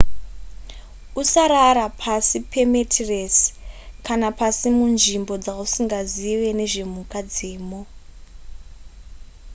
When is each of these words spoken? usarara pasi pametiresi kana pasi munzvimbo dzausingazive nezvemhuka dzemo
usarara 1.15 1.89
pasi 2.01 2.37
pametiresi 2.51 3.49
kana 4.05 4.27
pasi 4.39 4.67
munzvimbo 4.77 5.33
dzausingazive 5.43 6.49
nezvemhuka 6.59 7.19
dzemo 7.31 7.81